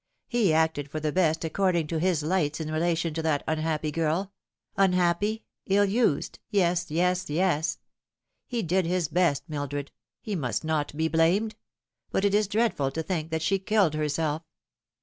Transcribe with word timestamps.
He 0.27 0.51
acted 0.51 0.89
for 0.89 0.99
the 0.99 1.11
best 1.11 1.45
according 1.45 1.85
to 1.89 1.99
his 1.99 2.23
lights 2.23 2.59
in 2.59 2.71
relation 2.71 3.13
to 3.13 3.21
that 3.21 3.43
unhappy 3.47 3.91
girl 3.91 4.33
unhappy 4.75 5.43
ill 5.67 5.85
used 5.85 6.39
yes, 6.49 6.89
yes, 6.89 7.29
yes. 7.29 7.77
He 8.47 8.63
did 8.63 8.87
his 8.87 9.09
best, 9.09 9.43
Mildred. 9.47 9.91
He 10.23 10.35
must 10.35 10.63
not 10.63 10.97
be 10.97 11.07
blamed. 11.07 11.55
But 12.09 12.25
it 12.25 12.33
is 12.33 12.47
dreadful 12.47 12.89
to 12.89 13.03
think 13.03 13.29
that 13.29 13.43
she 13.43 13.59
killed 13.59 13.93
herself." 13.93 14.41